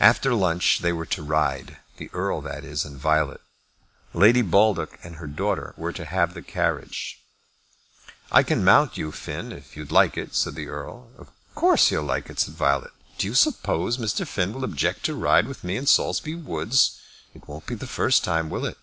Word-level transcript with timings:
After 0.00 0.34
lunch 0.34 0.80
they 0.80 0.92
were 0.92 1.06
to 1.06 1.22
ride; 1.22 1.76
the 1.96 2.10
Earl, 2.12 2.40
that 2.40 2.64
is, 2.64 2.84
and 2.84 2.98
Violet. 2.98 3.40
Lady 4.12 4.42
Baldock 4.42 4.98
and 5.04 5.14
her 5.14 5.28
daughter 5.28 5.74
were 5.76 5.92
to 5.92 6.04
have 6.06 6.34
the 6.34 6.42
carriage. 6.42 7.22
"I 8.32 8.42
can 8.42 8.64
mount 8.64 8.98
you, 8.98 9.12
Finn, 9.12 9.52
if 9.52 9.76
you 9.76 9.82
would 9.84 9.92
like 9.92 10.16
it," 10.18 10.34
said 10.34 10.56
the 10.56 10.66
Earl. 10.66 11.08
"Of 11.16 11.30
course 11.54 11.90
he'll 11.90 12.02
like 12.02 12.28
it," 12.30 12.40
said 12.40 12.54
Violet; 12.54 12.90
"do 13.16 13.28
you 13.28 13.34
suppose 13.34 13.96
Mr. 13.96 14.26
Finn 14.26 14.52
will 14.54 14.64
object 14.64 15.04
to 15.04 15.14
ride 15.14 15.46
with 15.46 15.62
me 15.62 15.76
in 15.76 15.86
Saulsby 15.86 16.34
Woods? 16.34 16.98
It 17.32 17.46
won't 17.46 17.66
be 17.66 17.76
the 17.76 17.86
first 17.86 18.24
time, 18.24 18.50
will 18.50 18.66
it?" 18.66 18.76